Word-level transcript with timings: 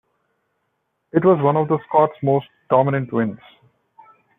It 1.11 1.23
was 1.23 1.39
one 1.43 1.55
of 1.55 1.67
the 1.67 1.77
Scot's 1.87 2.15
most 2.23 2.47
dominant 2.71 3.13
wins. 3.13 3.37